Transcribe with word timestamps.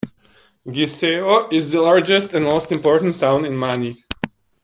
Gytheio 0.65 1.53
is 1.53 1.71
the 1.73 1.79
largest 1.81 2.33
and 2.33 2.43
most 2.43 2.71
important 2.71 3.19
town 3.19 3.45
in 3.45 3.55
Mani. 3.55 3.97